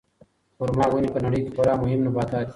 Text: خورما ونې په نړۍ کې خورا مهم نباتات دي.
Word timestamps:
خورما 0.57 0.85
ونې 0.89 1.09
په 1.13 1.19
نړۍ 1.25 1.39
کې 1.43 1.51
خورا 1.55 1.73
مهم 1.81 1.99
نباتات 2.05 2.45
دي. 2.45 2.49